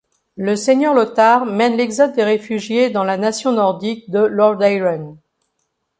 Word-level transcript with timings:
Le 0.35 0.55
seigneur 0.55 0.95
Lothar 0.95 1.45
mène 1.45 1.77
l’exode 1.77 2.15
des 2.15 2.23
réfugiés 2.23 2.89
dans 2.89 3.03
la 3.03 3.17
nation 3.17 3.51
nordique 3.51 4.09
de 4.09 4.17
Lordaeron. 4.21 5.19